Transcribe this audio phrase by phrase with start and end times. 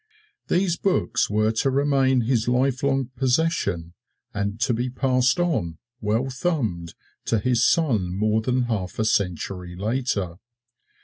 [0.47, 3.93] These books were to remain his lifelong possession
[4.33, 9.75] and to be passed on, well thumbed, to his son more than half a century
[9.75, 10.37] later.